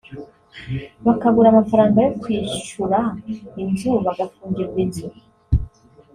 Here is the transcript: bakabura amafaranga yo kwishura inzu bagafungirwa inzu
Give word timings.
bakabura 1.05 1.47
amafaranga 1.53 1.97
yo 2.05 2.11
kwishura 2.21 2.99
inzu 3.63 3.91
bagafungirwa 4.05 4.77
inzu 4.85 5.07